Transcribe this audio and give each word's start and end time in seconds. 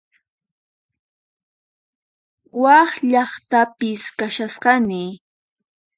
Wak 2.61 2.91
llaqtapis 3.11 4.03
kashasqani 4.17 5.03